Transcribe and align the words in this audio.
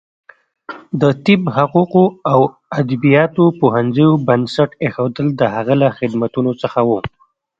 د 1.01 1.03
طب، 1.25 1.41
حقوقو 1.55 2.05
او 2.31 2.39
ادبیاتو 2.81 3.43
پوهنځیو 3.59 4.11
بنسټ 4.27 4.69
ایښودل 4.83 5.27
د 5.39 5.41
هغه 5.55 5.73
له 5.81 5.89
خدمتونو 5.97 6.51
څخه 6.61 6.79
و. 6.87 6.89